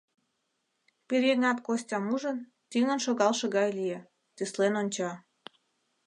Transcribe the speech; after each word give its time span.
Пӧръеҥат 1.07 1.57
Костям 1.67 2.05
ужын, 2.13 2.37
тӱҥын 2.71 2.99
шогалше 3.05 3.45
гай 3.55 3.69
лие, 3.77 3.99
тӱслен 4.35 4.73
онча. 4.81 5.11